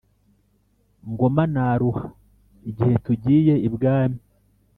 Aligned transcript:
Ngoma 1.11 1.43
naruha! 1.53 2.05
Igihe 2.69 2.95
tugiye 3.05 3.53
ibwami, 3.67 4.19